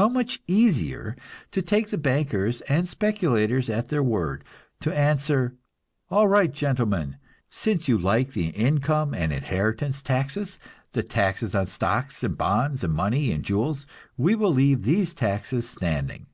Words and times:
How 0.00 0.08
much 0.08 0.40
easier 0.46 1.16
to 1.50 1.60
take 1.60 1.90
the 1.90 1.98
bankers 1.98 2.62
and 2.62 2.88
speculators 2.88 3.68
at 3.68 3.88
their 3.88 4.02
word! 4.02 4.42
To 4.80 4.96
answer, 4.96 5.54
"All 6.08 6.28
right, 6.28 6.50
gentlemen, 6.50 7.18
since 7.50 7.86
you 7.86 7.98
like 7.98 8.32
the 8.32 8.46
income 8.48 9.12
and 9.12 9.34
inheritance 9.34 10.00
taxes, 10.00 10.58
the 10.92 11.02
taxes 11.02 11.54
on 11.54 11.66
stocks 11.66 12.24
and 12.24 12.38
bonds 12.38 12.82
and 12.82 12.94
money 12.94 13.30
and 13.32 13.44
jewels, 13.44 13.86
we 14.16 14.34
will 14.34 14.50
leave 14.50 14.82
these 14.84 15.12
taxes 15.12 15.68
standing. 15.68 16.24